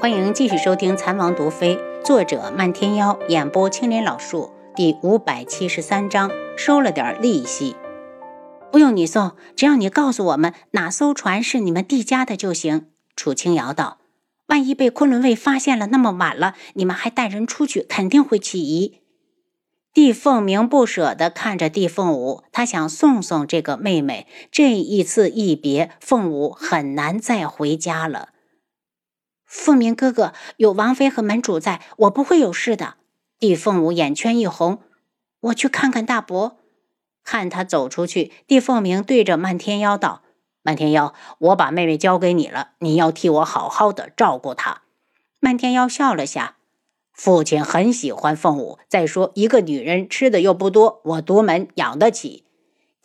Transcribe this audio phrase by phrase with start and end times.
[0.00, 7.74] 欢迎继续收听《残王毒妃》，作者漫天妖，演播青莲老树，第五百七十三章，收了点利息。
[8.70, 12.86] 不用你送，只要你告诉我们哪艘船是你们帝家的就行。
[13.16, 13.98] 楚清瑶道
[14.46, 19.00] ：“万一被昆仑卫发现了，那么晚了，你们还带人出去，肯定会起疑。”
[19.92, 24.28] 帝凤鸣不舍地看着帝凤舞，他想送送这个妹妹。
[24.52, 28.28] 这一次一别，凤舞很难再回家了。
[29.48, 32.96] 凤鸣哥哥有王妃和门主在，我不会有事的。
[33.38, 34.80] 帝凤舞眼圈一红，
[35.40, 36.58] 我去看看大伯。
[37.24, 40.22] 看他走出去，帝凤鸣对着漫天妖道
[40.62, 44.82] ：“漫天妖，我把妹妹交给你了，你要替我好好的照顾她。”
[45.40, 46.56] 漫天妖笑了下，
[47.12, 48.78] 父亲很喜欢凤舞。
[48.86, 52.44] 再说一个女人吃的又不多，我独门养得起。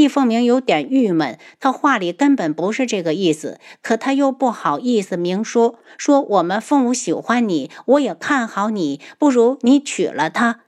[0.00, 5.78] 帝凤鸣有点郁闷，他话里根本不是这个意思，可他又不好意思明说。
[5.98, 10.60] 说我们凤舞喜欢你，我也看好你，不如你娶了她。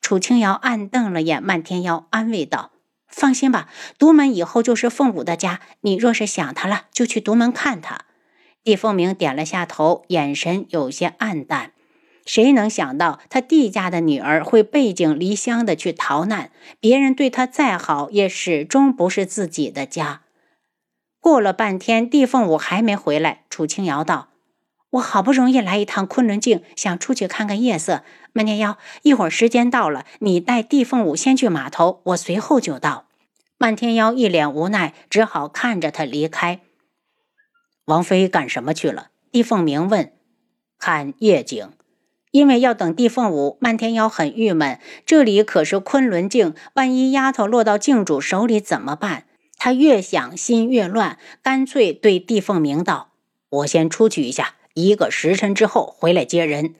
[0.00, 2.72] 楚清瑶暗瞪了眼漫天妖，安慰道
[3.06, 3.68] ：“放心吧，
[4.00, 5.60] 独门以后就是凤舞的家。
[5.82, 8.00] 你若是想他了，就去独门看他。”
[8.64, 11.70] 帝凤鸣点了下头，眼神有些暗淡。
[12.24, 16.50] 谁能想到他弟家的女儿会背井离乡的去逃难？
[16.80, 20.22] 别人对他再好，也始终不是自己的家。
[21.20, 23.44] 过了半天，帝凤舞还没回来。
[23.48, 24.28] 楚清瑶道
[24.90, 28.02] ：“我好不容易来一趟昆仑镜，想出去看看夜色。
[28.32, 33.06] 漫天妖，一会儿时间到了，你带帝凤舞先去码头，我随后就到。”
[33.58, 36.60] 漫天妖一脸无奈，只好看着他离开。
[37.84, 39.10] 王妃干什么去了？
[39.30, 40.12] 帝凤鸣问。
[40.78, 41.70] 看夜景。
[42.32, 44.80] 因为要等地凤舞，漫天妖很郁闷。
[45.06, 49.24] 这里可是昆仑镜，万一丫头落到镜主手里怎么办？
[49.58, 53.10] 他越想心越乱，干脆对地凤鸣道
[53.48, 56.74] ：“我先出去一下，一个时辰之后回来接人。”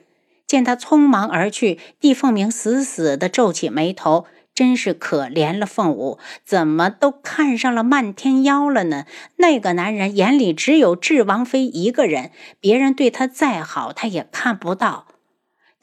[0.45, 9.05] 见他匆忙而去，地凤鸣死死地皱起眉头，真是可怜了凤舞，怎么都看上了漫天妖了呢？
[9.37, 15.07] 那个男人眼里只有智王妃一个人，别人对他再好，他也看不到。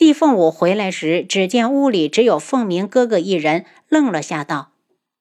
[0.01, 4.73] 帝凤舞回来时，只见屋里只有凤鸣哥哥一人，愣了下，道：“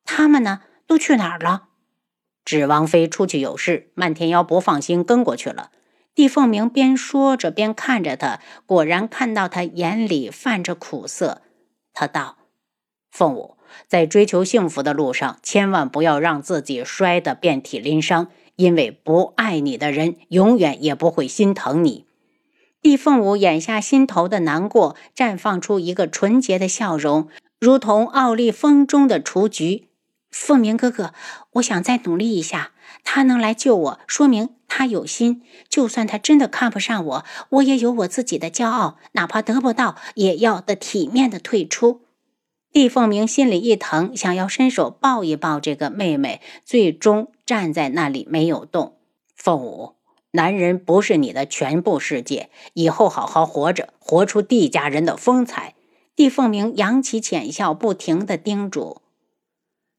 [0.06, 0.62] 他们呢？
[0.88, 1.64] 都去哪儿了？”
[2.46, 5.72] 指王妃出去有事，漫天妖不放心，跟过去了。
[6.16, 11.42] 帝凤鸣边说着边看着他，果然看到他眼里泛着苦涩。
[11.94, 12.38] 他道
[13.12, 22.06] ：“凤舞，在追求幸福的路上，千万不要让自己摔得遍体鳞伤，因为不爱你的人，永远也不会心疼你。”
[22.82, 27.28] 帝凤舞眼下心头的难过，绽放出一个纯洁的笑容，
[27.60, 29.90] 如同傲立风中的雏菊。
[30.32, 31.14] 凤鸣哥哥，
[31.54, 32.72] 我想再努力一下。
[33.04, 35.42] 他能来救我，说明他有心。
[35.68, 42.02] 就算他真的看不上我，我也有我自己的骄傲，哪怕得不到，也要的体面的退出。
[42.72, 48.98] 帝凤鸣心里一疼，想要伸手抱一抱这个妹妹，最终站在那里没有动。
[49.36, 49.99] 凤舞。
[50.32, 55.74] 男人不是你的全部世界，以后好好活着，活出帝家人的风采。
[56.16, 59.02] 帝凤鸣扬起浅笑，不停地叮嘱。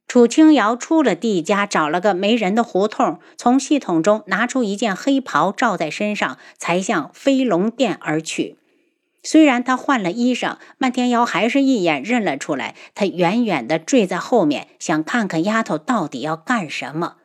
[0.06, 8.56] 楚清瑶出了帝家，找了个没人的胡同，从系统中拿出一件黑袍罩在身上，才向飞龙殿而去。
[9.22, 12.74] 虽然他换了衣裳，漫天妖还是一眼认了出来。
[12.94, 17.16] 他远远地坠在后面，想看看丫头到底要干什么。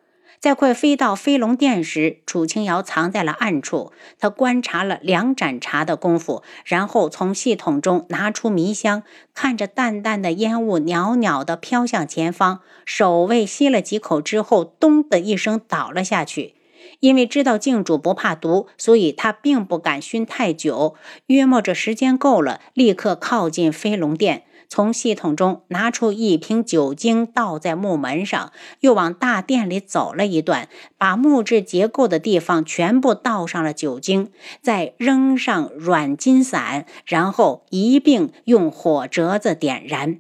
[0.46, 3.92] 在快飞到飞龙殿时，楚清瑶藏在了暗处。
[4.20, 9.02] 他观察了两盏茶的功夫，然后从系统中拿出迷香，
[9.34, 16.54] 看着淡淡的烟雾袅袅地飘向前方，守卫吸了几口之后，咚的一声倒了下去。
[17.00, 20.94] 因为知道镜主不怕毒，所以他并不敢熏太久。
[21.26, 24.44] 约摸着时间够了，立刻靠近飞龙殿。
[24.68, 30.68] 从系统中拿出一瓶酒精，倒在木门上，又往大殿里走了一段，
[30.98, 34.32] 把木质结构的地方全部倒上了酒精，
[34.62, 40.20] 再扔上软金伞，然后一并用火折子点燃。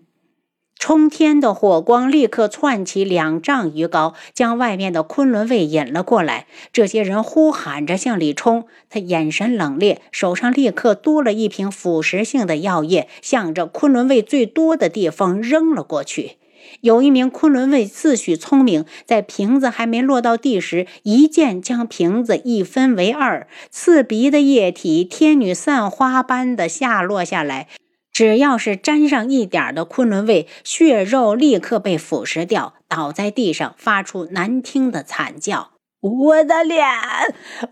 [0.87, 6.45] 冲天的火光立刻窜起两丈余高，将外面的昆仑卫引了过来。
[6.71, 16.33] 这些人呼喊着向里冲，他眼神冷冽，手上立刻多了一瓶腐蚀性的药液，向着昆仑卫最多的地方扔了过去。
[16.81, 27.69] 有一名昆仑卫自诩聪明，在瓶子还没落到地时，一剑将瓶子一分为二，刺鼻的液体天女散花般的下落下来。
[28.15, 35.71] 只要是沾上一点的昆仑卫，血肉立刻被腐蚀掉，倒在地上，发出难听的惨叫。
[35.99, 36.87] 我的脸，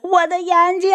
[0.02, 0.92] 我的眼睛！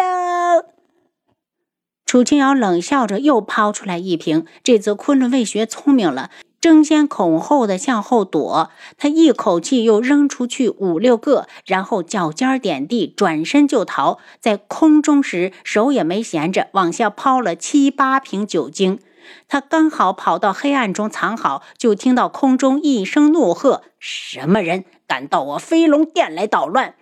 [2.05, 4.45] 楚清瑶冷笑着，又抛出来一瓶。
[4.63, 6.29] 这次昆仑卫学聪明了。
[6.61, 14.19] 争先恐后的向后躲，他一口气又扔出去五六个，然后脚尖点地，转身就逃。
[14.39, 18.99] 在空中时，手也没闲着，往下抛了七八瓶酒精。
[19.47, 26.95] 他刚好跑到黑暗中藏好，就听到空中一声怒喝：“什么人敢到我飞龙殿来捣乱？”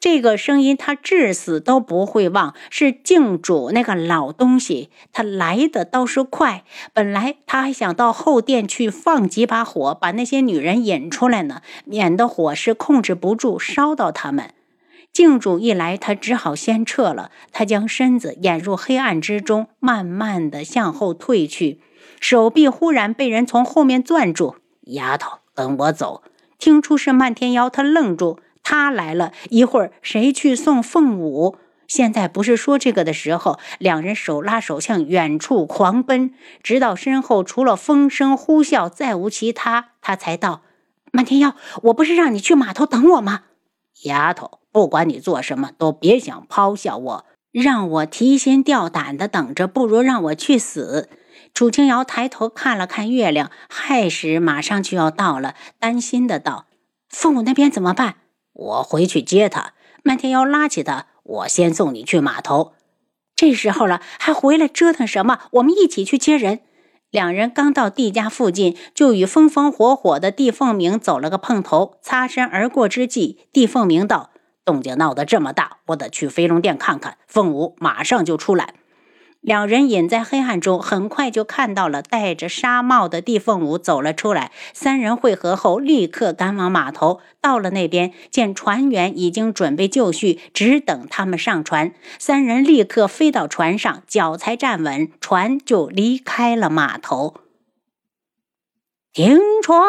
[0.00, 4.88] 这个声音他至死都不会忘，是镜主那个老东西。
[5.12, 6.64] 他来的倒是快，
[6.94, 14.54] 本来他还想到后殿去放几把火，把那些女人引出来呢，免得火势控制不住烧到他们。
[15.12, 17.30] 镜主一来，他只好先撤了。
[17.52, 21.80] 他将身子掩入黑暗之中，慢慢的向后退去，
[22.20, 24.56] 手臂忽然被人从后面攥住。
[24.82, 26.22] 丫头，跟我走。
[26.58, 28.38] 听出是漫天妖，他愣住。
[28.62, 31.56] 他来了一会儿，谁去送凤舞？
[31.88, 33.58] 现在不是说这个的时候。
[33.78, 39.88] 两人手拉手向远处狂奔，直到身后除了风声呼啸，再无其他。
[40.00, 40.62] 他才道
[41.10, 43.44] ：“漫天妖，我不是让你去码头等我吗？
[44.04, 47.24] 丫头，不管你做什么，都别想抛下我。
[47.52, 51.08] 让我提心吊胆的等着，不如让我去死。”
[51.52, 56.66] 楚清瑶抬头看了看月亮，亥时马上就要到了，担心的道
[57.10, 58.16] ：“父母那边怎么办？”
[58.54, 59.72] 我回去接他。
[60.04, 62.72] 漫天妖拉起他，我先送你去码头。
[63.34, 65.40] 这时候了，还回来折腾什么？
[65.52, 66.60] 我们一起去接人。
[67.10, 71.96] 两人刚到地家附近，就与风风火火的帝凤鸣走了个碰头。
[72.00, 74.29] 擦身而过之际，帝凤鸣道
[74.70, 78.74] ：“动静闹得这么大，我得去飞龙殿看看。”凤舞马上就出来。
[79.40, 84.52] 两人隐在黑暗中，很快就看到了戴着纱帽的地凤舞走了出来。
[84.72, 87.20] 三人会合后，立刻赶往码头。
[87.40, 91.92] 到了那边，见船员已经准备就绪，只等他们上船。
[92.18, 97.34] 三人立刻飞到船上，脚才站稳，船就离开了码头。
[99.12, 99.80] 停船。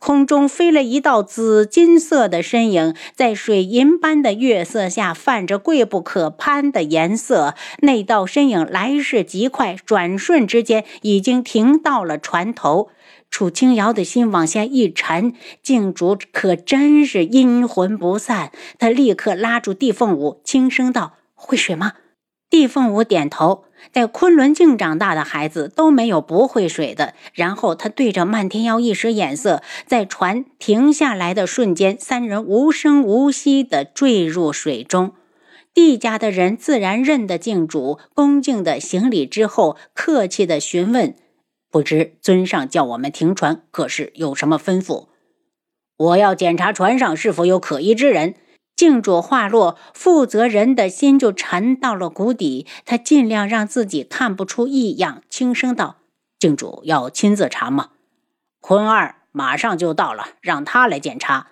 [0.00, 7.54] 空中飞了一道紫金色的身影，在水银般的月色下泛着贵不可攀的颜色。
[7.82, 12.88] 那道身影来势极快，转瞬之间已经停到了船头。
[13.28, 18.50] 楚清瑶的心往下一沉，镜主可真是阴魂不散。
[18.78, 21.92] 他立刻拉住地凤舞，轻声道：“会水吗？”
[22.48, 23.64] 地凤舞点头。
[23.92, 27.14] 在昆仑镜长大的孩子都没有不会水的。
[27.34, 35.12] 然后他对着漫天妖一使眼色，在船停下来的瞬间，三人无声无息地坠入水中。
[35.72, 41.14] 地家的人自然认得镜主，恭敬地行礼之后，客气地询问
[41.70, 45.06] ：“不知尊上叫我们停船，可是有什么吩咐
[45.96, 48.34] ？”“我要检查船上是否有可疑之人。”
[48.80, 52.66] 镜主话落，负责人的心就沉到了谷底。
[52.86, 55.96] 他尽量让自己看不出异样，轻声道
[56.40, 57.90] ：“镜主要亲自查吗？”
[58.62, 61.48] 坤二马上就到了，让他来检查。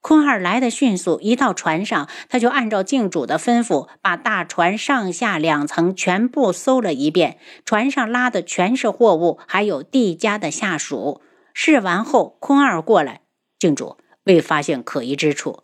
[0.00, 7.36] 坤二来的迅速，一到船上，他就按照镜主的吩咐，把大船上下两层全部搜了一遍。
[7.66, 11.20] 船上拉的全是货物，还有地家的下属。
[11.52, 13.20] 试完后，坤二过来，
[13.58, 15.61] 镜主未发现可疑之处。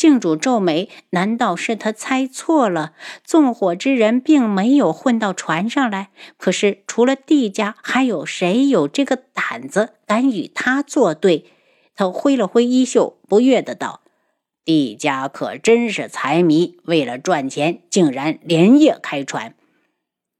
[0.00, 2.94] 镜主皱眉，难道是他猜错了？
[3.22, 6.08] 纵火之人并没有混到船上来。
[6.38, 11.44] 可是除了帝家，还有谁有这个胆子敢与他作对？
[11.94, 14.00] 他挥了挥衣袖，不悦的道
[14.64, 19.54] ：“帝家可真是财迷，为了赚钱，竟然连夜开船。”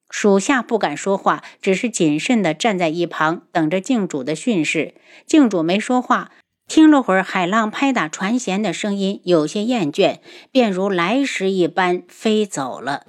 [0.09, 4.95] 属下不敢说话，只是谨慎的站在一旁，等着镜主的训示。
[5.27, 6.31] 镜主没说话。
[6.71, 10.19] 听了会儿海浪拍打船舷的声音，有些厌倦，
[10.53, 13.07] 便如来时一般飞走了。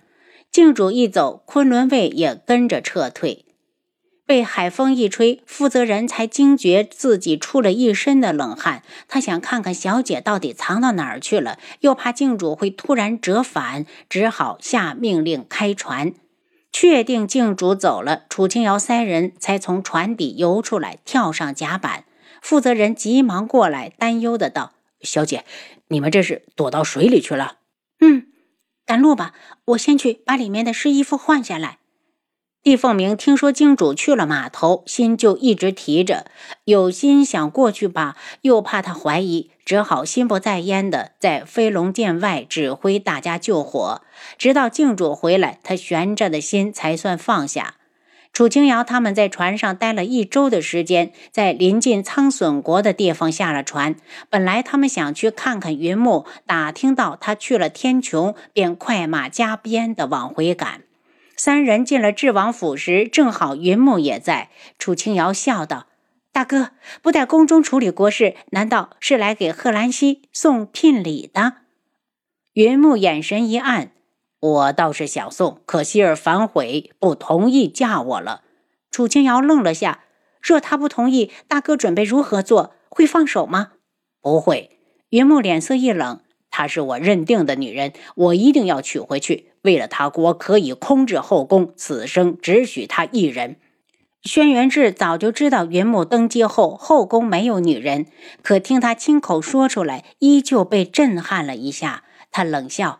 [0.49, 3.45] 镜主一走，昆仑卫也跟着撤退。
[4.25, 8.81] 被海风一吹，负责人才惊觉自己出了一身的冷汗。
[9.07, 16.13] 他想看看小姐到底藏到哪儿去了，又怕镜主会突然折返，只好下命令开船。
[16.73, 22.05] 确定镜主走了，楚清瑶三人才从船底游出来，跳上甲板。
[22.41, 25.45] 负责人急忙过来，担忧的道：“小姐，
[25.87, 27.59] 你们这是躲到水里去了
[28.01, 28.27] ？”“嗯，
[28.85, 29.33] 赶路吧，
[29.65, 31.77] 我先去把里面的湿衣服换下来。”
[32.63, 36.27] 厉凤鸣听说京主去了码头，心就一直提着，
[36.65, 44.03] 有心想过去吧，又怕他怀疑，只好心不在焉的在飞龙殿外指挥大家救火，
[44.37, 47.77] 直到静主回来，他悬着的心才算放下。
[48.33, 53.95] 楚清瑶他们在船上待了一周的时间，在临近苍隼国的地方下了船。
[54.29, 60.83] 本来他们想去看看云木，打听到他去了天穹，便快马加鞭地往回赶。
[61.35, 64.49] 三人进了智王府时，正好云木也在。
[64.79, 65.87] 楚清瑶笑道
[66.31, 66.69] ：“大哥
[67.01, 71.53] 不在宫中处理国事，难道是来给贺兰溪送聘礼的？”
[72.53, 73.91] 云木眼神一暗
[74.41, 78.41] ：“我倒是想送，可希儿反悔，不同意嫁我了。”
[78.91, 80.01] 楚清瑶愣了下
[80.43, 82.73] ：“若他不同意，大哥准备如何做？
[82.89, 83.69] 会放手吗
[84.21, 84.79] ？”“不会。”
[85.11, 86.19] 云木脸色一冷。
[86.49, 89.53] 她是我认定的女人，我一定要娶回去。
[89.61, 93.55] 为了她，我可以空置后宫，此生只许她一人。
[94.23, 98.05] 轩辕志早就知道云木登基后后宫没有女人，
[98.43, 102.03] 可听他亲口说出来，依旧被震撼了一下。
[102.31, 102.99] 他冷笑：“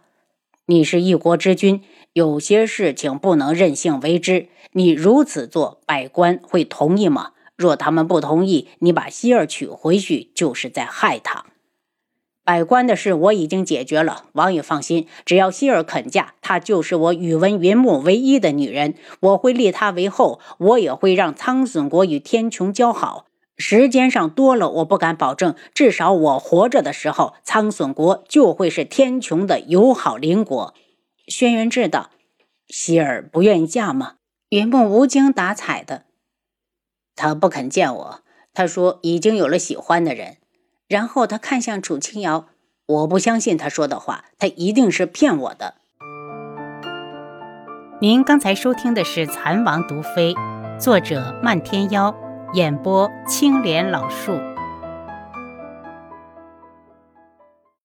[0.71, 1.81] 你是一国之君，
[2.13, 4.47] 有些事情不能任性为之。
[4.71, 7.31] 你如此做，百官会同意吗？
[7.57, 11.47] 若他们不同意，你把希儿娶回去，就是在害他。”
[12.45, 18.93] 百官的事我已经解决了，王爷放心，只要希儿肯嫁，她就是我宇文云木唯一的女人。
[19.19, 23.25] 我会立她为后，我也会让苍隼国与天穹交好。
[23.61, 30.73] 时间上多了，我不敢保证，至少我活着的时候，苍隼国就会是天穹的友好邻国。
[31.27, 32.09] 轩辕志道
[32.67, 34.15] ：“希儿不愿意嫁吗？”
[34.49, 36.05] 云梦无精打采的，
[37.15, 38.19] 他不肯见我，
[38.53, 40.37] 他说已经有了喜欢的人。
[40.89, 42.47] 然后他看向楚清瑶，
[42.85, 45.75] 我不相信他说的话，他一定是骗我的。
[48.01, 50.33] 您刚才收听的是《蚕王毒妃》，
[50.79, 52.13] 作者漫天妖，
[52.53, 54.50] 演播青莲老树。